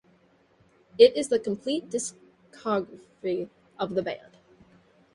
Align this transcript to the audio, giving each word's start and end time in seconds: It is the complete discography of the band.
It 0.97 1.15
is 1.15 1.27
the 1.27 1.37
complete 1.37 1.91
discography 1.91 3.49
of 3.77 3.93
the 3.93 4.01
band. 4.01 4.35